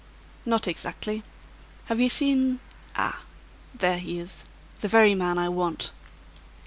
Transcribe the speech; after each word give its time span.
"Not 0.47 0.67
exactly. 0.67 1.21
Have 1.85 1.99
you 1.99 2.09
seen 2.09 2.59
ah! 2.95 3.21
there 3.75 3.99
he 3.99 4.17
is. 4.17 4.45
The 4.79 4.87
very 4.87 5.13
man 5.13 5.37
I 5.37 5.47
want." 5.47 5.91